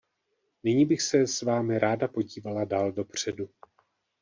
Nyní 0.63 0.85
bych 0.85 1.01
se 1.01 1.27
s 1.27 1.41
vámi 1.41 1.79
ráda 1.79 2.07
podívala 2.07 2.65
dál 2.65 2.91
dopředu. 2.91 3.49